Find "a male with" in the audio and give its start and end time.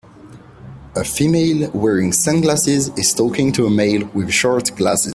3.67-4.31